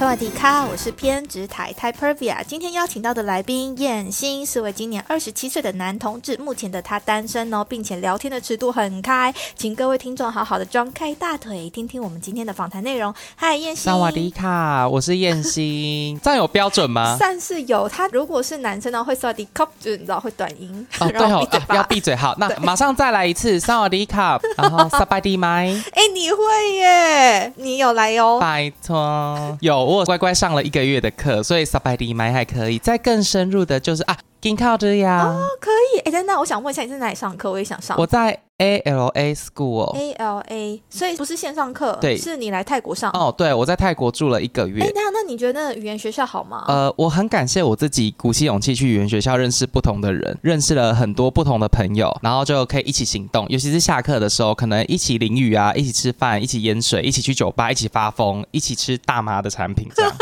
[0.00, 2.42] 萨瓦迪卡，我是偏执台台 Pervia。
[2.46, 13.14] 今天邀请到的来宾燕星是位今年二十七岁的男同志，目前的他单身哦，并且聊天的尺度很开，请各位听众好好的张开大腿，听听我们今天的访谈内容。
[13.36, 13.92] 嗨，燕星。
[13.92, 17.18] 萨瓦迪卡，我是燕星，这样有标准吗？
[17.18, 17.86] 算是有。
[17.86, 20.86] 他如果是男生呢，会萨瓦迪卡，就是你知道会短音。
[20.98, 22.16] 哦， 对哦，要闭嘴。
[22.16, 25.66] 好，那马上再来一次萨瓦迪卡，然后萨巴迪麦。
[25.92, 27.52] 哎，你会耶？
[27.56, 28.38] 你有来哦？
[28.40, 29.89] 拜托，有。
[29.98, 32.78] 我乖乖上了一个月的课，所以萨拜迪麦还可以。
[32.78, 35.24] 再更深入的就是啊，金靠着呀。
[35.24, 36.00] 哦，可以。
[36.00, 37.50] 哎，等等，我想问一下，你在哪里上课？
[37.50, 37.96] 我也想上。
[37.98, 38.40] 我在。
[38.60, 43.10] A L A School A L A，所以不是线上课，对，是你来泰国上。
[43.12, 44.82] 哦，对，我在泰国住了一个月。
[44.84, 46.66] 哎，那那你觉得语言学校好吗？
[46.68, 53.46] 呃，我很感谢我自己鼓起勇气去语言学校认识不同的人，认识了很多不同的朋友，然后就可以一起行动。
[53.48, 59.88] 尤其是下课的时候，可能一起淋雨啊，一起吃饭，一起淹水，一起去酒吧，一起发疯，一起吃大麻的产品。
[59.96, 60.12] 这样。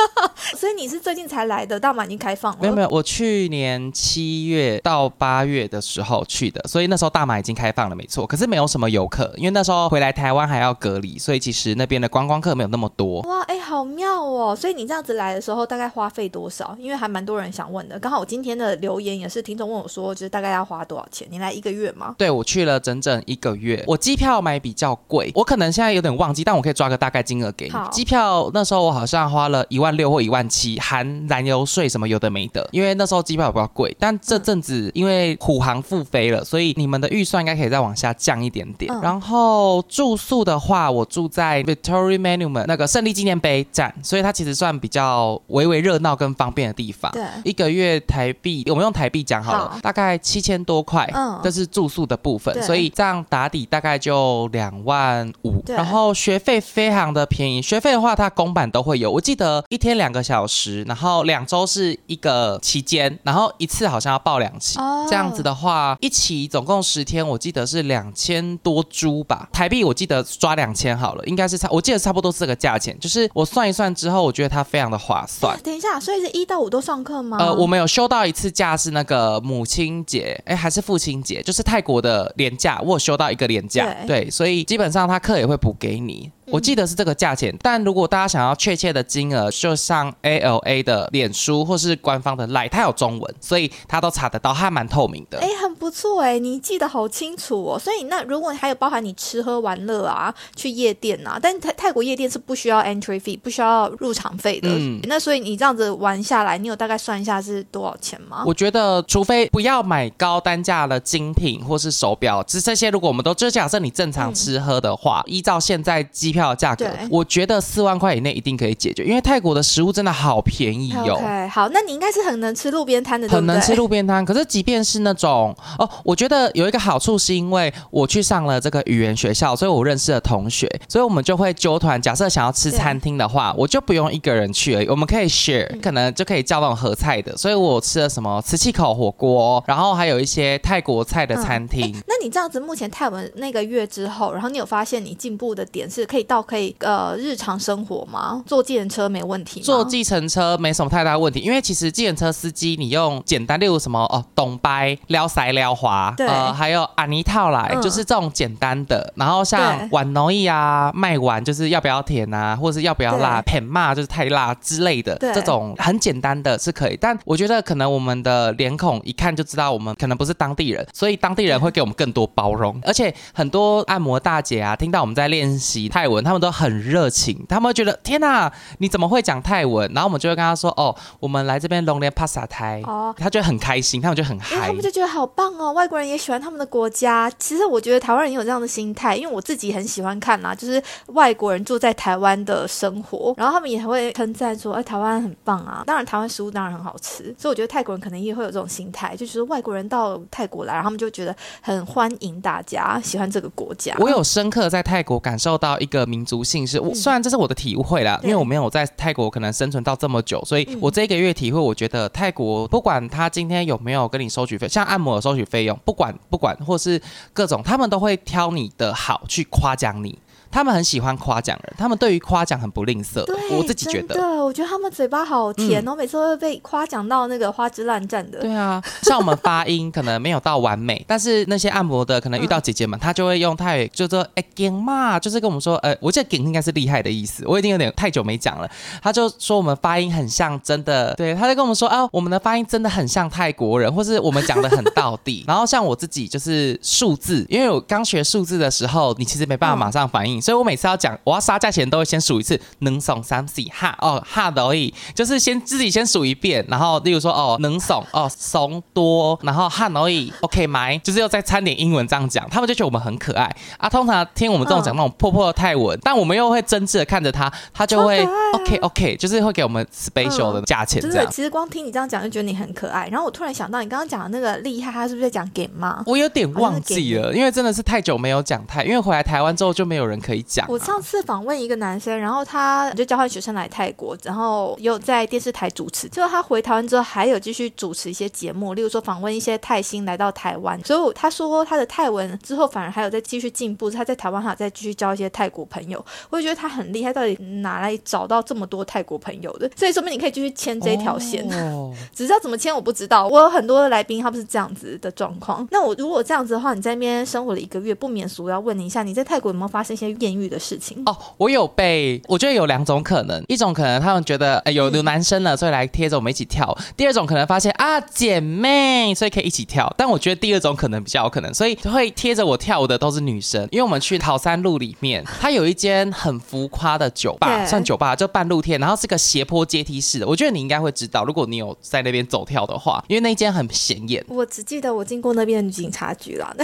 [0.56, 2.58] 所以你是最近才来的，大马已经开放了。
[2.60, 8.24] 没有没有，我去年七月到八月的时候去的，所以那时候大马已经开放了，没错。
[8.24, 9.08] 可是没有什么游。
[9.08, 13.22] 客，因为那时候回来台湾还要隔离，所以其实那边的观光客没有那么多。
[13.22, 14.54] 哇，哎，好妙哦！
[14.54, 16.76] 所以你这样子来的时候，大概花费多少？
[16.78, 17.98] 因为还蛮多人想问的。
[17.98, 21.26] 刚好我今天的留言也是听众问我说，就是大概要花多少钱？
[21.30, 22.14] 你来一个月吗？
[22.18, 23.82] 对，我去了整整一个月。
[23.86, 27.74] 我机票买比较贵，我可能现在有点忘记，但我可以抓个大概金额给你。
[27.90, 32.68] 机票那时候我好像花了一万六或一万七，含燃油税什么有的没的。
[32.72, 38.92] 因为那时候机票比较贵，但这阵子因为虎航复飞了，所以你们的预算应该可以再往下降一点点。
[39.00, 47.10] 然后住宿的话，我住在 Victoria Monument 那个胜利纪念碑站，所以它其实算比较微微热闹跟方便的地方。
[47.12, 51.08] 对，一个月台币，我们用台币讲好了，大概七千多块。
[51.14, 55.62] 嗯，这是住宿的部分，所以这样打底大概就两万五。
[55.68, 64.78] 然后学费非常的便宜，学费的话它公版都会有，我记得一天两个小时，然后两周是一个期间，然后一次好像要报两期。
[64.78, 68.84] 哦，这样子的话，一期总共十天，我记得是两千多。
[68.90, 72.98] 株吧，台币我记得抓两千好了，应该是差，我记得差不多是这个价钱。
[72.98, 75.56] 就是我算一算之后，我觉得它非常的划算。
[75.62, 77.36] 等一下，所以是一到五都上课吗？
[77.38, 86.30] 呃，我们有休到一次假是那个母亲节，哎，还是父亲节，就是泰国的年假，我有休到一个年假，对，所以基本上他课也会补给你。
[86.50, 95.38] 我记得是这个价钱，但如果大家想要确切的金额，就上 ALA 的脸书或是官方的 Line，它有中文，所以它都查得到，还蛮透明的。
[95.38, 97.78] 哎，很不错哎，你记得好清楚哦。
[97.78, 104.68] 所以那如果还有包含你吃喝玩乐啊，去夜店啊，但泰泰国夜店是不需要 entry fee，不需要入场费的。
[104.70, 108.44] 嗯，那所以你这样子玩下来，你有大概算一下是多少钱吗？
[108.46, 121.14] 我觉得，除非不要买高单价的精品或是手表，只这些如果我们都就假设你正常吃喝的话，依照现在机票价格，我觉得四万块以内一定可以解决，因为泰国的食物真的好便宜哟。
[121.14, 124.24] OK，好，那你应该是很能吃路边摊的，很能吃路边摊。
[124.24, 132.00] 可是即便是那种哦，我觉得有一个好处是因为我去上了这个语言学校，所以我认识了同学，所以我们就会揪团。
[132.00, 137.36] 假设想要吃餐厅的话，我就不用一个人去而已，我们可以 share，可能就可以叫那种合菜的。
[137.36, 141.94] 所以我吃了什么瓷器口火锅，然后还有一些泰国菜的餐厅。
[142.06, 146.68] 那你这样子，目前泰文那个月之后，然后你有发现你进步的点是可以到可以。
[146.80, 148.42] 呃，日常生活吗？
[148.46, 149.60] 坐计程车没问题。
[149.60, 159.12] 坐计程车没什么太大问题，因为其实计程车司机你用简单，例如什么哦，懂掰、撩塞、撩滑，呃，还有阿尼套来，就是这种简单的。
[159.16, 166.98] 然后像碗农易啊，卖碗就是要不要甜啊，或者是要不要辣，偏骂就是太辣之类的，这种很简单的是可以。
[167.00, 172.78] 但我觉得可能我们的脸孔一看就知道我们可能不是当地人，所以当地人会给我们更多包容。
[172.84, 176.78] 而且很多按摩大姐啊，听到我们在练习泰文，他们都很。
[176.88, 179.90] 热情，他们会觉得天哪，你怎么会讲泰文？
[179.92, 185.72] 然后我们就会跟他说：“哦，我们来这边龙年帕萨台。”哦，他就很开心，他们就很嗨，他们就觉得好棒哦。
[185.72, 187.30] 外国人也喜欢他们的国家。
[187.38, 203.94] 其实我觉得台湾人也有这样的心态，因为我自己很喜欢看啊，就是外国人住在台湾的生活，然后他们也会称赞说：“哎，台湾很棒啊！”当然，台湾食物当然很好吃，所以我觉得泰国人可能也会有这种心态，就觉得外国人到泰国来，然后他们就觉得很欢迎大家，喜欢这个国家。
[203.98, 207.38] 我有深刻在泰国感受到一个民族性，是虽然这是。
[207.38, 217.00] 我的体会啦，因为我没有在泰国可能生存到这么久，所以我这一个月体会，我觉得泰国不管他今天有没有跟你收取费，像按摩的收取费用，不管不管或是
[217.32, 220.18] 各种，他们都会挑你的好去夸奖你。
[220.50, 223.24] 他们很喜欢夸奖人，他们对于夸奖很不吝啬。
[223.50, 228.40] 我自己觉得，对，我觉得他们嘴巴好甜哦，每次都会被夸奖到那个花枝乱颤的。
[228.40, 238.68] 对啊，像我们发音可能没有到完美，但是那些按摩的可能遇到姐姐们，她就会用泰语就说“哎，劲嘛”，就是跟我们说，呃，我记得“劲”应该是厉害的意思，我已经有点太久没讲了。
[239.02, 245.44] 他就说我们发音很像真的，对，他就跟我们说啊，我们的发音真的很像泰国人，或是我们讲的很到地。
[245.46, 263.54] 然后像我自己就是数字，因为我刚学数字的时候，你其实没办法马上反应，所以我每次要讲我要杀价钱都会先数一次，能送三 C 哈哦哈的而已，就是先自己先数一遍，然后例如说哦能送哦怂多，然后哈而已 OK 买，就是要再掺点英文这样讲，他们就觉得我们很可爱。
[263.76, 263.88] 啊。
[263.88, 271.26] 通常听我们这种讲那种破破的泰文，但我们又会真挚的看着他，他就会 OK OK，就是会给我们 special 的价钱这样。
[271.30, 276.00] 其实光听你这样讲就觉得你很可爱，然后我突然想到你刚刚讲的那个厉害，他是不是在讲给妈？
[276.06, 280.66] 我有点忘记了，因为真的是太久没有讲泰，因为回来台湾之后就没有人可以讲。
[280.68, 286.06] 我上次访问一个男生，然后他就交换学生来泰国，然后有在电视台主持。
[286.06, 290.78] 结果他回台湾之后，还有继续主持一些节目，例如说访问一些泰星来到台湾。
[290.84, 296.04] 所以他说他的泰文之后反而还有在继续进步，他在台湾还有再继续交一些泰国朋友。
[296.28, 299.70] 我就觉得他很厉害，到底哪来找到这么多泰国朋友的？
[299.74, 303.26] 所以说明你可以继续牵这条线，哦只知道怎么牵我不知道。
[303.28, 305.66] 我有很多的来宾，他不是这样子的状况。
[305.70, 311.02] 那我如果这样子的话，你在那边生活了一个月，不免俗要问你一下，你在泰国有没有发生一些艳遇的事情？
[311.06, 316.66] 哦，我有被，我觉得有两种可能，一种可能他们觉得哎有有男生了，所以来贴着我们一起跳；
[316.96, 319.92] 第二种可能发现啊姐妹，所以可以一起跳。
[319.96, 330.26] 但我觉得第二种可能比较有可能，所以会贴着我跳舞的都是女生，因为我们去桃山路里面， 它有一间很浮夸的酒吧，算酒吧就半露天，然后是个斜坡阶梯式的。
[330.26, 334.24] 我觉得你应该会知道，如果你有在那边走跳的话，因为那间很显眼。
[334.28, 336.54] 我只记得我经过那边的警察局了。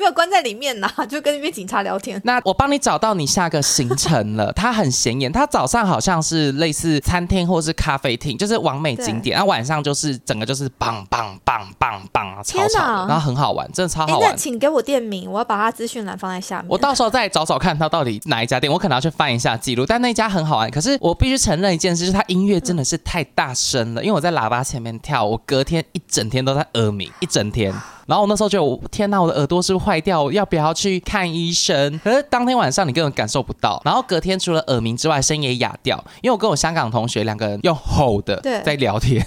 [0.00, 2.20] 没有关在里面呐， 就跟那边警察聊天。
[2.24, 5.30] 那我帮你找到你下个行程了，它很显眼。
[5.30, 9.34] 它早上好像是类似餐厅或是咖啡厅，就是完美景点。
[9.34, 14.30] 然后晚上就是整个就是棒棒棒棒棒啊，超吵，然后很好玩，真的超好玩。
[14.30, 16.66] 那请给我店名，我要把它资讯栏放在下面。
[16.68, 19.84] 我到时候再找找看它到底哪一家店，我可能要去翻一下记录。
[19.84, 24.02] 但那家很好玩，可是我必须承认一件事，就是它音乐真的是太大声了。
[24.02, 27.74] 因为我在喇叭前面跳，我隔天一整天都在耳鸣，一整天。
[28.10, 30.32] 然后我那时候就天哪，我的耳朵是不是坏掉？
[30.32, 31.96] 要不要去看医生？
[32.02, 33.80] 可是当天晚上你根本感受不到。
[33.84, 35.96] 然后隔天除了耳鸣之外，声音也哑掉。
[36.20, 39.24] 因为我跟我香港同学两个人用吼的在聊天。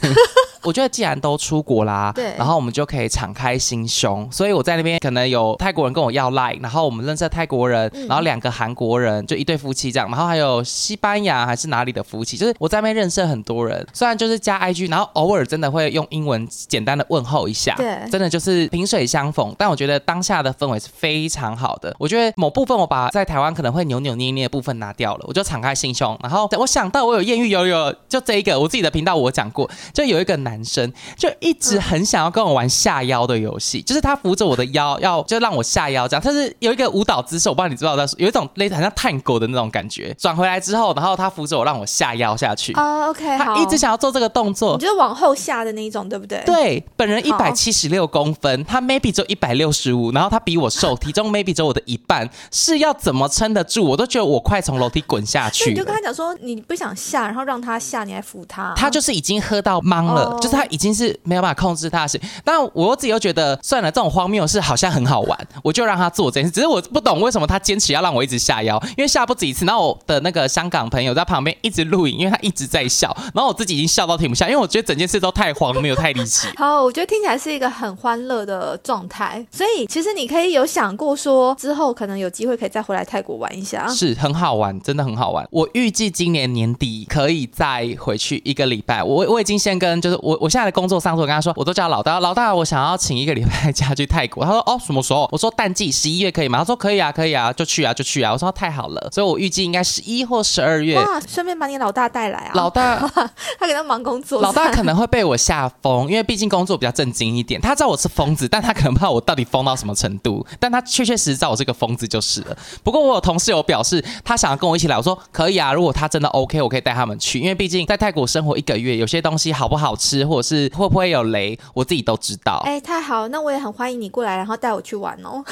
[0.63, 4.27] 我觉得既然都出国啦，对，然后我们就可以敞开心胸。
[4.31, 13.85] 所以我在那边可能有泰国人跟我要 like，，然后我们认识泰国人，然后两个韩国人，就一对夫妻这样，然后还有西班牙还是哪里的夫妻，就是我在那边认识很多人。
[13.93, 19.53] 虽然就是加 IG，然后偶尔真的会用英文简单的问候一下，对，真的就是萍水相逢。
[19.57, 21.93] 但我觉得当下的氛围是非常好的。
[21.99, 26.17] 我觉得某部分我把在台湾可能会扭扭捏捏的部分拿掉了，我就敞开心胸。
[26.23, 30.52] 然后我想到我有艳遇，有有就这一个，我自己的频道我讲过，就有一个男。
[30.53, 36.21] 男生就一直很想要跟我玩下腰的游戏，就是他扶着我的腰，要就让我下腰这样。
[36.21, 40.13] 他是有一个舞蹈姿势，我不知道你知道在有一种类似很像探狗的那种感觉。
[40.19, 42.71] 转回来之后，然后他扶着我，让我下腰下去。
[42.73, 46.43] 哦，OK，他一直想要做这个动作，就是往后下的那一种，对不对？
[46.45, 53.83] 对，本人一百七十六公分，他 maybe 只有一百六十五，然后他比我 瘦，体重 maybe 只有我的一半，是要怎么撑得住？
[53.83, 55.71] 我都觉得我快从楼梯滚下去。
[55.71, 58.73] 你就跟他讲说，你不想下，然后让他下，你还扶他。
[58.75, 60.37] 他就是已经喝到懵了。
[60.43, 66.51] 就是他已经是没有办法控制他的事，但我自己又觉得算了，这种荒谬事好像很好玩，我就让他做这件事。
[66.51, 69.63] 只是我不懂为什么他坚持要让我一直下腰，因为下不止一次。
[69.65, 76.47] 然后我的那个香港朋友在旁边一直录影，因为他一直在笑，然后我自己已经笑到停不下，因为我觉得整件事都太荒谬、太离奇。
[76.57, 85.47] 好，我觉得听起来是一个很欢乐的状态，所以其实你可以有想过说之后可能有机会可以再回来泰国玩一下，是很好玩，真的很好玩。
[85.51, 89.01] 我预计今年年底可以再回去一个礼拜。
[89.01, 91.13] 我我已经先跟就是我我现在的工作上。
[91.13, 94.43] 我跟他说，我都叫老大，老大，我想要请一个礼拜 假去泰国。
[94.43, 95.29] 他说，哦，什么时候？
[95.31, 96.57] 我说淡季十一月可以吗？
[96.57, 98.31] 他说可以啊，可以啊，就去啊，就去啊。
[98.33, 100.97] 我说太好了，所以我预计应该十一或十二月。
[100.97, 102.51] 哇，顺便把你老大带来啊。
[102.55, 102.97] 老大，
[103.59, 104.41] 他可能忙工作。
[104.41, 107.61] 老大可能会被我吓疯，因为毕竟工作比较正经一点。
[107.61, 110.43] 他知道我是疯子，但他可能不知道我到底疯到什么程度。
[110.59, 112.57] 但他确确实实知道我是个疯子就是了。
[112.83, 114.97] 不过我有同事有表示，他想要跟我一起来。
[114.97, 117.39] 我说可以啊，如果他真的 OK，我可以带他们去。
[117.39, 121.57] 因为毕竟在泰国生活一个月，有些东西好不好吃，或者是会不会有雷。
[121.73, 125.43] 我自己都知道，哎，太好，那我也很欢迎你过来，然后带我去玩哦。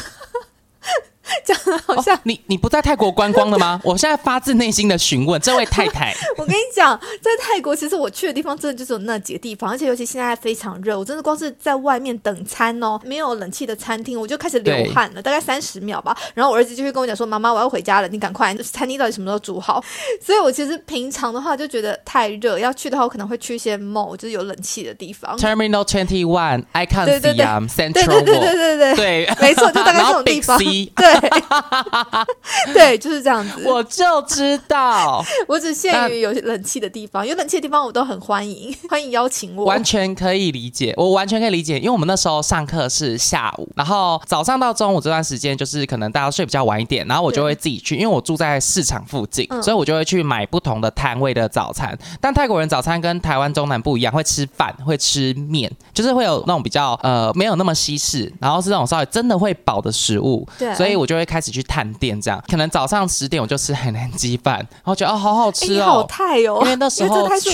[1.45, 3.79] 讲的好像你你不在泰国观光了吗？
[3.85, 6.13] 我现在发自内心的询问这位太太。
[6.37, 16.17] 我跟你讲，在泰国其实我去的地方真的就是有那几个地方，而且尤其现在非常热，我真的光是在外面等餐哦，没有冷气的餐厅，我就开始流汗了，大概三十秒吧。
[16.33, 19.83] 然后我儿子就会跟我讲说：“妈妈，我要回家了，你赶快，餐厅到底什么时候煮好？”
[20.21, 25.37] 所以，我其实平常的话就觉得太热，要去的话我可能会去一些 mall，就是有冷气的地方。
[25.37, 30.57] Terminal Twenty One，Icon Central，对对对对对对对，没错，就大概这种地方。
[30.57, 31.20] 对。
[32.73, 33.63] 对，就是这样子。
[33.65, 39.65] 我就知道， 我只限于有冷气的地方，有冷气的地方我都很欢迎， 欢迎邀请我。
[39.65, 51.97] 完全可以理解，我完全可以理解，因为我们那时候上课是下午，然后早上到中午这段时间就是可能大家睡比较晚一点，然后我就会自己去，因为我住在市场附近，所以我就会去买不同的摊位的早餐。
[52.19, 60.47] 但泰国人早餐跟台湾中南不一样，会吃饭，会吃面，就是会有那种比较呃没有那么西式，然后是那种稍微真的会饱的食物。
[60.57, 62.41] 对，所以我就会开始去探店，这样。
[62.47, 67.49] 可能早上十点我就吃海南鸡饭，然后觉得哦好好吃哦，好泰哦，因为那时候去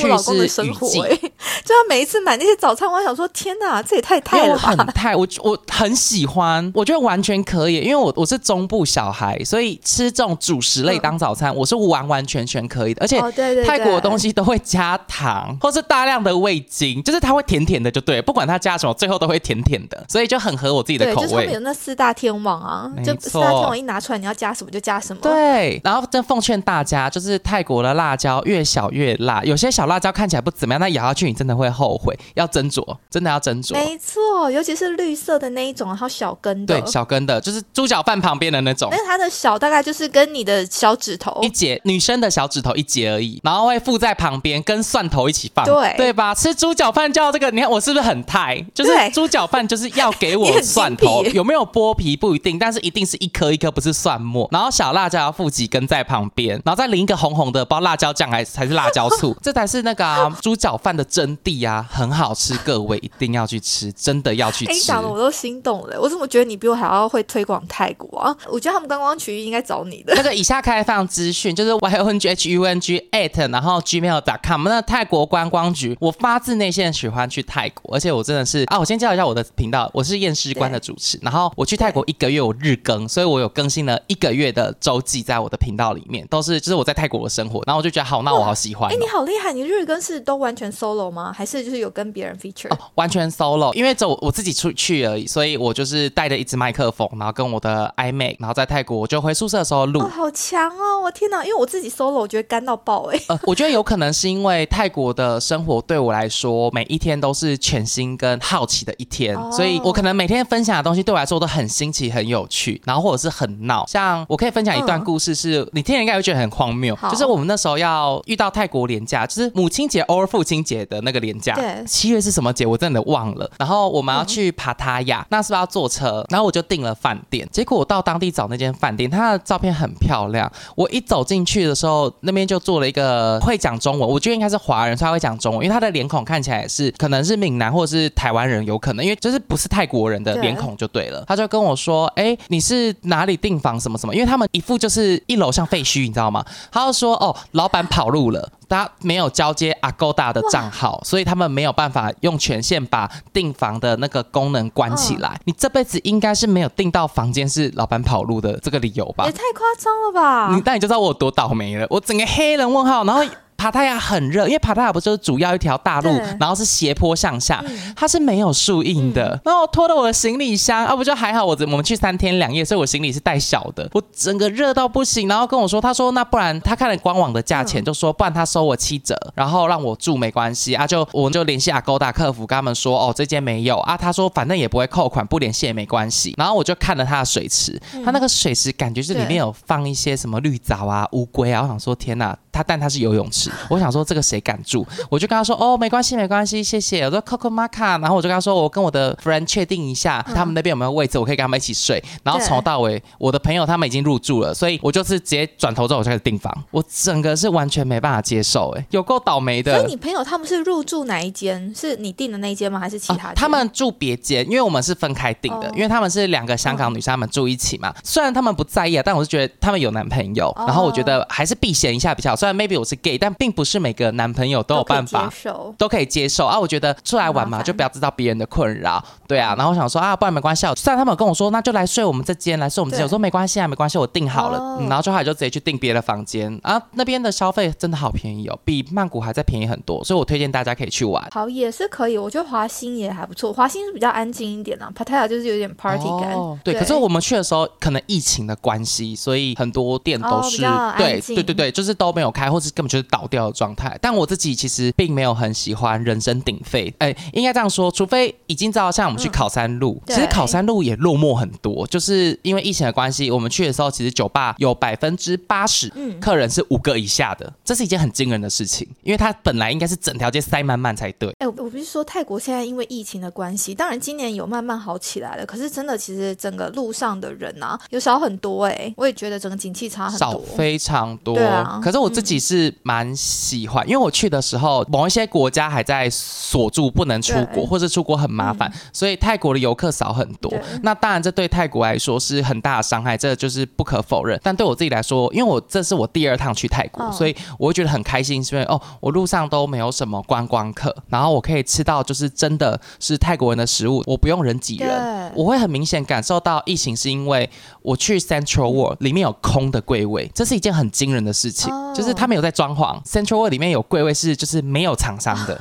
[0.47, 4.75] 是雨季，就要每一次买那些早餐，我想说天哪，这也太泰了吧！
[4.75, 13.01] 很泰，我我很喜欢，我觉得完全可以，因为我我是中部小孩，所以吃这种主食类当早餐，我是完完全全可以的。
[13.01, 13.19] 而且
[13.65, 21.49] 泰国的东西都会加糖，或是大量的味精，就是它会甜甜的，就对，不管它加什么，最后都会甜甜的，所以就很合我自己的口味。
[21.53, 25.21] 有那四大天王啊，就四大天王一拿出来，你要加什么就加什么。
[25.21, 33.73] 对，然后真奉劝大家，就是泰国的辣椒越小越辣，有些小辣椒看起来不怎么样，但咬下去你真的会后悔，要斟酌，真的要斟酌。
[33.73, 38.89] 没错，尤其是绿色的那一种，然后小根的，对，小根的，就是猪脚饭旁边的那种。
[38.91, 46.33] 但是它的小大概就是跟你的小指头一节，女生的小指头一节而已，然后会附在旁边，跟蒜头一起放，对对吧？
[46.33, 48.63] 吃猪脚饭就要这个，你看我是不是很泰？
[48.73, 54.47] 就是猪脚饭就是要给我 蒜头，有没有剥皮不一定，但是一定是一颗一颗，不是蒜末。
[54.51, 64.79] 然后小辣椒要附几根在旁边，然后再淋一个红红的，不知道辣椒酱还是还是辣椒醋， 这才是那个猪脚饭的真谛啊，很好吃，各位一定要去吃，真的要去吃。
[64.81, 68.35] 讲的我都心动了，我怎么觉得你比我还要会推广泰国啊？
[68.49, 70.13] 我觉得他们观光区应该找你的。
[70.17, 88.91] 那个以下开放资讯就是 y o n g h u n g at 然后 gmail.com 那泰国观光局，我发自内心喜欢去泰国，而且我真的是啊，我先介绍一下我的频道，我是验尸官的主持，然后我去泰国一个月，我日更，所以我有更新了一个月的周记在我的频道里面，都是就是我在泰国的生活，然后我就觉得好，那我好喜欢。
[88.91, 91.33] 哎，你好厉害，你日更是都完全 solo 吗？
[91.35, 92.71] 还是就是有跟别人 feature？
[92.71, 99.99] 哦，完全 solo，因为走我自己出去而已，所以我就是带着一支麦克风，然后跟我的 iMac，然后在泰国我就回宿舍的时候录。
[100.01, 101.01] 好强哦！
[101.03, 103.19] 我天哪，因为我自己 solo，我觉得干到爆哎。
[103.29, 113.85] 呃， 我觉得有可能是因为泰国的生活对我来说，每一天都是全新跟好奇的一天，所以我可能每天分享的东西对我来说都很新奇、很有趣，然后或者是很闹。
[113.87, 121.55] 像我可以分享一段故事，是你听了应该会觉得很荒谬，就是我们那时候要遇到泰国廉价，就是母亲节、偶尔父亲节的那个廉价。
[121.55, 122.65] 对，七月是什么节？
[122.65, 123.49] 我真的忘了。
[123.57, 126.25] 然后我们要去帕塔亚，那是不是要坐车？
[126.29, 130.51] 然后我就订了饭店，结果我到当地找那间饭店，它的照片很漂亮。
[130.75, 141.23] 我一走进去的时候，那边就做了一个会讲中文，我觉得应该是华人，所以他会讲中文，因为他的脸孔看起来是可能是闽南或者是台湾人，有可能，因为就是不是泰国人的脸孔就对了。
[141.27, 146.43] 他就跟我说：“哎，你是哪里订房什么什么？”因为他们一副就是一楼像废墟，你知道吗？
[146.71, 155.39] 他就说：“哦，老板跑路了。”他没有交接 Agoda 的账号，所以他们没有办法用权限把订房的那个功能关起来。
[155.45, 159.25] 你这辈子应该是没有订到房间是老板跑路的这个理由吧？
[159.25, 160.53] 也太夸张了吧！
[160.53, 163.23] 你那你就知道我有多倒霉了，我整个黑人问号，然后。
[163.57, 166.09] 帕塔亚很热，因为帕塔亚不就是主要一条大路，
[166.39, 167.63] 然后是斜坡向下，
[167.95, 169.39] 它是没有树荫的。
[169.43, 173.89] 然后我拖着我的行李箱，啊不就还好，我我们去三天两夜，所以我行李是带小的。
[173.93, 186.33] 我整个热到不行，然后跟我说，他说那不然他看了官网的价钱，就说不然他收我七折，然后让我住没关系啊，就我们就联系阿勾大客服跟他们说，哦这间没有啊，他说反正也不会扣款，不联系也没关系。
[186.37, 192.37] 然后我就看了他的水池，他那个水池感觉是里面有放一些什么绿藻啊、乌龟啊，我想说天哪。
[192.57, 194.85] 他但他是游泳池，我想说这个谁敢住？
[195.09, 197.03] 我就跟他说哦，没关系，没关系，谢谢。
[197.03, 202.03] 我说 Coco Maca，然后我就跟他说，我跟我的 friend 确定一下，他们那边有没有位置，我可以跟他们一起睡。
[202.23, 206.51] 然后从头到尾，我的朋友他们已经入住了，所以我就是直接转头之后我就开始订房。
[206.71, 209.77] 我整个是完全没办法接受，哎，有够倒霉的。
[209.77, 211.71] 所以你朋友他们是入住哪一间？
[211.75, 212.79] 是你订的那一间吗？
[212.79, 213.31] 还是其他？
[213.33, 217.93] 他们住别间，因为我们是分开订的，因为他们是两个香港女生，他们住一起嘛。
[218.03, 222.35] 虽然他们不在意啊，但我是觉得他们有男朋友，然后我觉得还是避嫌一下比较好。
[222.47, 225.29] 虽然 maybe 我是 gay，但并不是每个男朋友都有办法
[225.77, 226.57] 都可以接受啊。
[226.57, 229.53] 我觉得出来玩嘛，就不要知道别人的困扰，对啊。
[229.57, 230.65] 然后我想说啊，不然没关系。
[230.77, 233.03] 虽然他们跟我说，那就来睡我们这间，来睡我们这间。
[233.03, 234.79] 我说没关系啊，没关系，我订好了。
[234.87, 236.81] 然后就后来就直接去订别的房间啊。
[236.93, 241.21] 那边的消费真的好便宜哦，比曼谷还在便宜很多，所以我推荐大家可以去玩。
[241.33, 242.17] 好，也是可以。
[242.17, 246.33] 我觉得华兴也还不错，华兴是比较安静一点啊，Pattaya 就是有点 party 感。
[246.63, 250.61] 对，可是我们去的时候可能疫情的关系，所以很多店都是
[250.97, 253.97] 对对对对，就是都没有开，或是根本就是倒掉的状态。
[253.99, 265.91] 但我自己其实并没有很喜欢人声鼎沸，哎，应该这样说，除非已经知道像我们去考山路，其实考山路也落寞很多，就是因为疫情的关系，我们去的时候其实酒吧有百分之八十
[266.21, 271.33] 客人是五个以下的，这是一件很惊人的事情，因为它本来应该是整条街塞满满才对。
[271.39, 281.33] 哎，我不是说泰国现在因为疫情的关系，当然今年有慢慢好起来了，可是真的其实整个路上的人啊有少很多哎，我也觉得整个景气差很多，少非常多。
[281.35, 290.51] 对啊，可是我自己是蛮喜欢，因为我去的时候某一些国家还在锁住不能出国，或者出国很麻烦，所以泰国的游客少很多。
[290.81, 294.39] 那当然这对泰国来说是很大的伤害，这就是不可否认。
[294.41, 307.47] 但对我自己来说，因为我这是我第二趟去泰国，所以我会觉得很开心，是因为哦，我路上都没有什么观光客，然后我可以吃到就是真的是泰国人的食物，我不用人挤人，我会很明显感受到疫情是因为
[307.83, 315.59] 我去 Central World 里面有空的柜位，这是一件很惊人的事情，就是他们有在装潢 Central World 里面有柜位是就是没有厂商的。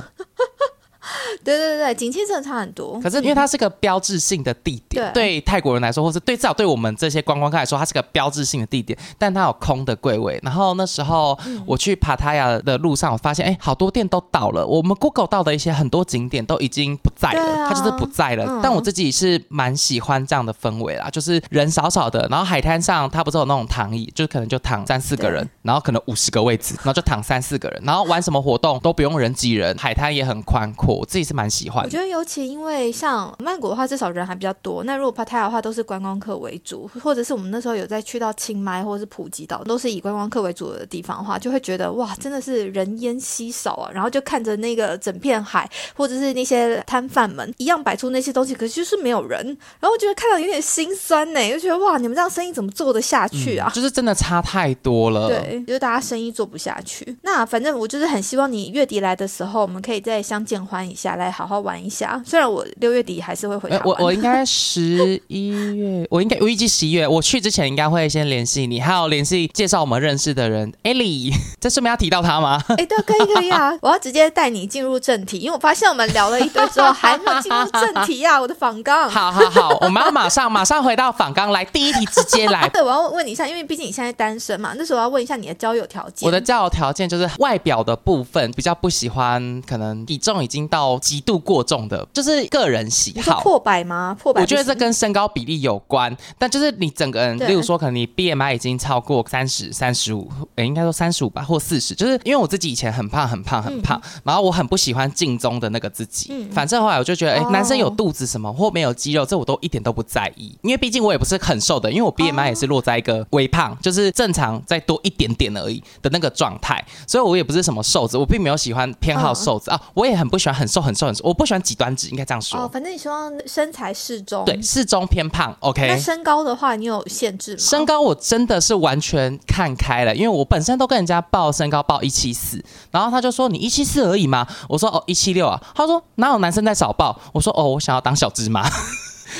[1.43, 2.99] 对对对景气真的差很多。
[2.99, 8.97] 可是因为它是个标志性的地点，对泰国人来说，或是对至少对我们这些观光客来说，它是个标志性的地点。
[9.17, 10.39] 但它有空的柜位。
[10.43, 14.65] 然后那时候我去帕塔亚的路上，我发现哎，好多店都倒了。
[14.65, 18.59] 我们 Google 到的一些很多景点都已经不在了，它就是不在了。
[18.61, 31.83] 但我自己是蛮喜欢这样的氛围啦，就是人少少的，然后海滩上它不是有那种躺椅，就是可能就躺三四个人，然后可能五十个位置，然后就躺三四个人，然后玩什么活动都不用人挤人，海滩也很宽阔，我自己是蛮喜欢。
[31.83, 34.83] 我觉得尤其因为像曼谷的话，至少人还比较多。
[34.83, 43.89] 那如果帕泰的话，都是观光客为主，或者是我们那时候有在去到清迈或者是普吉岛，都是以观光客为主的地方的话，就会觉得哇，真的是人烟稀少啊。
[43.93, 49.45] 然后就看着那个整片海，或者是那些摊贩们一样摆出那些东西，可是就是没有人。
[49.79, 53.71] 然后我觉得看到有点心酸呢，就觉得哇，你们这样生意怎么做得下去啊？
[53.73, 55.29] 就是真的差太多了。
[55.29, 57.17] 对，就是大家生意做不下去。
[57.21, 62.21] 那反正我就是很希望你月底来的时候，我们可以再相见欢一下，来好好玩一下。
[62.25, 71.33] 虽然我六月底还是会回台我我应该十一月，我应该我预计十一月我去之前应该会先联系你，还有联系介绍我们认识的人，Ellie。
[71.59, 72.63] 这顺便要提到他吗？
[72.69, 73.73] 哎，对，可以可以啊！
[73.81, 78.37] 我要直接带你进入正题，因为我发现我们聊了一堆之后还没有进入正题啊！
[78.41, 79.09] 我的访纲。
[79.09, 82.69] 好好好，我们要马上马上回到访纲来，第一题直接来。
[82.69, 86.27] 对，我要问你一下，因为毕竟你现在单身嘛，那时候我要问一下你的交友条件。
[86.27, 92.05] 我的交友条件就是外表的部分比较不喜欢，可能体重已经到极度过重的。
[92.13, 94.15] 就是个人喜好破百吗？
[94.19, 94.41] 破百？
[94.41, 101.93] 我觉得这跟身高比例有关，但就是你整个人，例如说可能你 BMI 已经超过三十三十五，哎，应该说三十五吧，或四十。
[101.95, 106.27] 就是因为我自己以前很胖很胖很胖，然后我很不喜欢镜中的那个自己。
[106.31, 106.49] 嗯。
[106.51, 122.09] 反正后来我就觉得，哎，男生有肚子什么或没有肌肉，这我都一点都不在意，因为毕竟我也不是很瘦的，因为我 BMI 也是落在一个微胖，就是正常再多一点点而已的那个状态，所以我也不是什么瘦子，我并没有喜欢偏好瘦子啊，我也很不喜欢很瘦很瘦很瘦，我不喜欢极端值。
[122.09, 125.87] 应该这样说哦，反正你希望身材适中，对，适中偏胖，OK。
[125.87, 127.57] 那身高的话，你有限制吗？
[127.59, 134.47] 身高我真的是完全看开了，因为我本身都跟人家报身高报一七四，然后他就说你一七四而已吗？
[134.69, 137.19] 我说哦一七六啊，他说哪有男生在少报？
[137.33, 138.67] 我说哦我想要当小芝麻。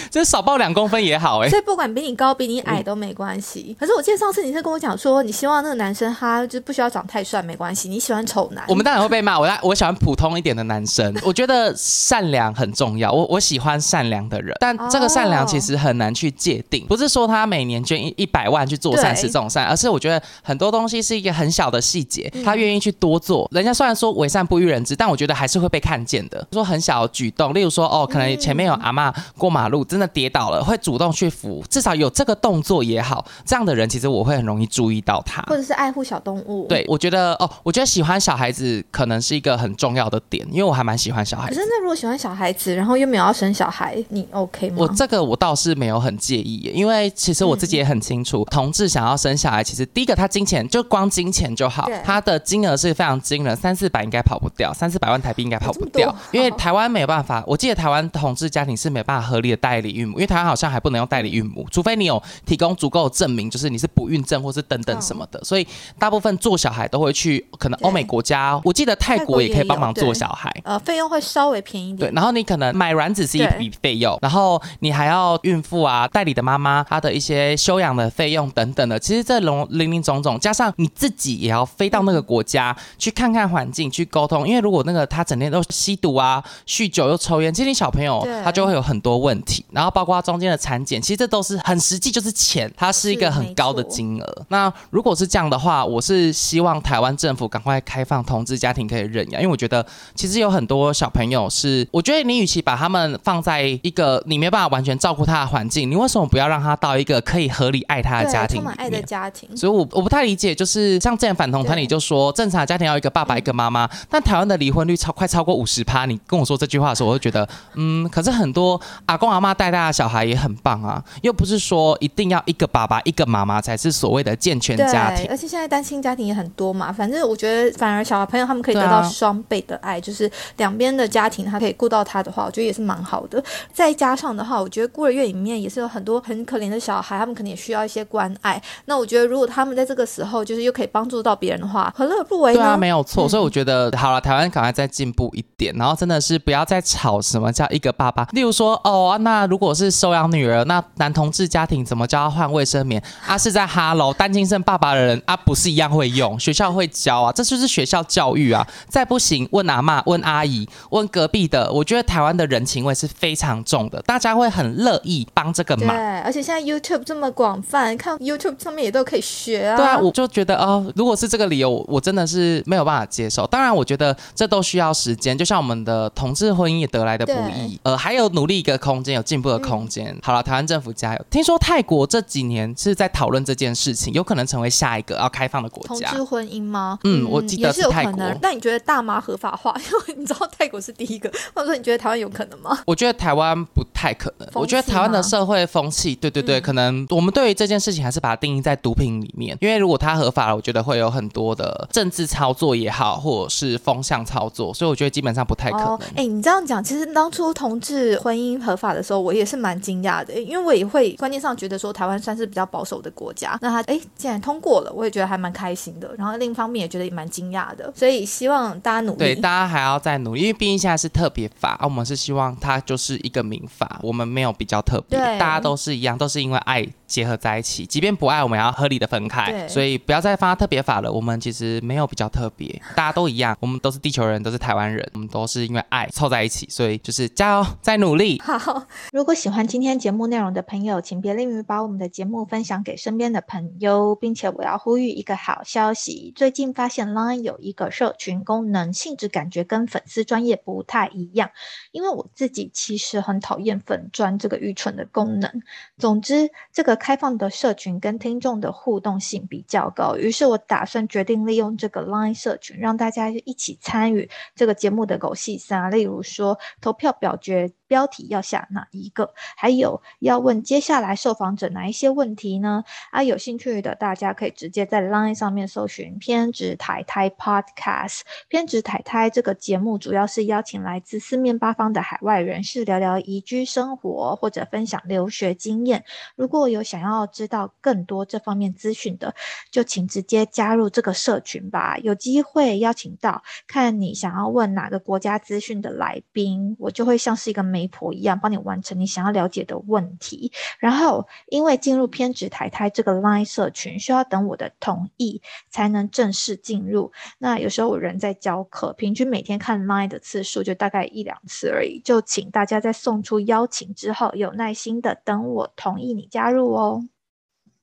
[0.10, 3.76] 就是少报两公分也好哎，所以不管比你高比你矮都没关系。
[3.80, 8.64] 可是我记得上次你是跟我讲说，你希望那个男生他就不需要长太帅没关系，你喜欢丑男。
[8.68, 11.16] 我们当然会被骂，我我喜欢普通一点的男生。
[11.24, 23.48] 我觉得善良很重要，我我喜欢善良的人，但这个善良其实很难去界定，不是说他每年捐一一百万去做善事这种善，而是我觉得很多东西是一个很小的细节，他愿意去多做。
[23.52, 26.46] 人家虽然说为善不欲人知，但我觉得还是会被看见的。
[26.52, 29.87] 说很小的举动，例如说哦，可能前面有阿妈过马路。
[29.88, 33.26] 真的跌倒了，会主动去扶，至少有这个动作也好。
[33.46, 36.68] 这样的人其实我会很容易注意到他，或者是爱护小动物。
[36.68, 41.48] 对，我觉得哦，我觉得喜欢小孩子可能是一个很重要的点，因为我还蛮喜欢小孩。
[41.48, 44.76] 可是那如果喜欢小孩子，然后又没有要生小孩，你 OK 吗？
[44.80, 57.42] 我这个我倒是没有很介意，因为其实我自己也很清楚，同志想要生小孩，其实第一个他金钱就光金钱就好，他的金额是非常惊人，三四百应该跑不掉，三四百万台币应该跑不掉，因为台湾没有办法。
[57.48, 59.77] 我记得台湾同志家庭是没办法合理的带。
[59.78, 65.40] 代理孕母，因为台湾好像还不能用代理孕母，除非你有提供足够证明，就是你是不孕症或是等等什么的。
[65.44, 65.68] 所以
[66.00, 72.10] 大部分做小孩都会去可能欧美国家，我记得泰国也可以帮忙做小孩，呃，费用会稍微便宜一点。
[72.10, 94.46] 对，然后你可能买卵子是一笔费用，然后你还要孕妇啊、代理的妈妈她的一些休养的费用等等的，其实这种零零总总加上你自己也要飞到那个国家去看看环境，去沟通，因为如果那个他整天都吸毒啊、酗酒又抽烟，其实小朋友他就会有很多问题，然后包括中间的产检，其实这都是很实际，就是钱，它是一个很高的金额。
[94.50, 108.58] 那如果是这样的话，我是希望台湾政府赶快开放同志家庭可以认养，因为我觉得其实有很多小朋友是，我觉得你与其把他们放在一个你没办法完全照顾他的环境，你为什么不要让他到一个可以合理爱他的家庭？
[108.58, 109.56] 充满爱的家庭。
[109.56, 116.06] 所以，我我不太理解，就是像这样反同团体就说正常家庭要一个爸爸一个妈妈，但台湾的离婚率超快超过五十趴。
[116.06, 125.28] 你跟我说这句话的时候，我就觉得，嗯，可是很多阿公阿妈带大的小孩也很棒啊，又不是说一定要一个爸爸一个妈妈才是所谓的健全家庭。
[125.30, 133.44] 而且现在单亲家庭也很多嘛，反正我觉得反而小朋友他们可以得到双倍的爱，就是两边的家庭他可以顾到他的话，我觉得也是蛮好的。
[133.74, 138.62] 再加上的话，我觉得孤儿院里面也是有很多很可怜的小孩，他们可能也需要一些关爱。
[138.86, 142.60] 那我觉得如果他们在这个时候就是又可以帮助到别人的话，何乐不为呢？
[142.60, 143.28] 对啊，没有错。
[143.28, 148.26] 所以我觉得好了，台湾赶快再进步一点，然后真的是不要再吵什么叫一个爸爸。
[148.32, 153.02] 例如说，哦，那如果是收养女儿，那男同志家庭怎么教换卫生棉？
[153.26, 156.40] 啊，是在哈喽单亲生爸爸的人啊，不是一样会用？
[156.40, 158.66] 学校会教啊，这就是学校教育啊。
[158.90, 161.72] 再不行，问阿妈、问阿姨、问隔壁的。
[161.72, 165.88] 我觉得台湾的人情味是非常重的，大家会很乐意帮这个忙。
[165.96, 169.78] 对，而且现在 YouTube 这么广泛，看 YouTube 上面也都可以学啊。
[169.78, 173.46] 对啊，我就觉得哦，如果是这个理由，我真的是没有办法接受。
[173.48, 180.18] 当然，我觉得这都需要时间，就像我们的同志婚姻也得来的不易，呃，还有努力一个空间，有进步的空间。
[180.24, 181.26] 好了，台湾政府加油！
[181.30, 186.10] 听说泰国这几年是在讨论这件事情，有可能成为下一个要开放的国家。
[186.10, 186.98] 同志婚姻吗？
[187.04, 188.24] 嗯，我记得是泰国。
[188.42, 189.76] 那你觉得大麻合法化？
[189.86, 192.80] 因为你知道泰国是第一个，或者说你觉得台湾有可能吗？
[192.86, 194.48] 我觉得台湾不太可能。
[194.54, 199.58] 我觉得台湾的社会风气，对对对，可能我们对于这件事情还是把它定义在毒品里面。
[199.60, 206.00] 因为如果它合法了，我觉得会有很多的政治操作也好，或者是风向操作，所以我觉得基本上不太可能。
[206.16, 213.58] 哎，你这样讲，其实当初同志婚姻合法的时候，我也是蛮惊讶的，因为我也会观念上觉得说台湾算是比较保守的国家。
[213.62, 216.14] 那他哎，竟然通过了，我也觉得还蛮开心的。
[216.18, 219.18] 然后另一方面也觉得也蛮惊讶的，所以希望大家努力。
[219.18, 227.86] 对，大家还要再努力，因为毕竟现在是特别法，我们是希望它就是一个民法，我们没有比较特别，大家都是一样，都是因为爱结合在一起。
[227.86, 229.68] 即便不爱，我们要合理的分开。
[229.68, 231.12] 所以不要再发特别法了。
[231.12, 236.68] 我们其实没有比较特别，大家都一样，我们都是地球人，都是台湾人，我们都是因为爱凑在一起。
[236.70, 238.42] 所以就是加油，再努力。
[238.44, 251.50] 好，如果喜欢今天节目内容的朋友，请别吝于把我们的节目分享给身边的朋友，并且我要呼吁一个好消息：最近发现 Line 有一个社群功能，性质感觉跟粉丝专业不太一样。
[251.92, 255.50] 因为我自己其实很讨厌粉专这个愚蠢的功能。
[255.98, 267.72] 总之，这个开放的社群跟听众的互动性比较高，于是我打算决定利用这个 Line 社群，让大家一起参与这个节目的狗戏三，例如说投票表决。
[267.88, 269.34] 标题要下哪一个？
[269.56, 272.84] 还有要问接下来受访者哪一些问题呢？
[273.12, 278.22] 啊，有兴趣的大家可以直接在 Line 上面搜寻“偏执台台 Podcast”。
[278.48, 286.06] 偏执台台这个节目主要是邀请来自四面八方的海外人士聊聊移居生活或者分享留学经验。
[286.36, 289.34] 如果有想要知道更多这方面资讯的，
[289.72, 291.98] 就请直接加入这个社群吧。
[291.98, 307.12] 有机会邀请到看你想要问哪个国家资讯的来宾，我就会像是一个媒婆一样帮你完成你想要了解的问题，然后因为进入偏执台台这个 Line 社群需要等我的同意才能正式进入。
[307.38, 312.00] 那有时候我人在教课，平均每天看 Line 的次数就大概一两次而已。
[312.00, 317.04] 就请大家在送出邀请之后，有耐心的等我同意你加入哦。